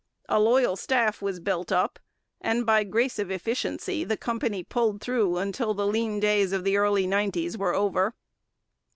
[0.27, 1.99] A loyal staff was built up,
[2.41, 6.75] and by grace of efficiency the company pulled through until the lean days of the
[6.75, 8.15] early nineties were over.